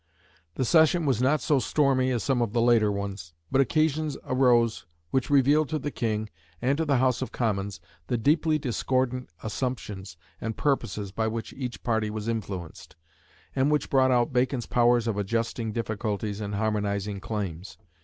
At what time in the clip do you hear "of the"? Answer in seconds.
2.41-2.61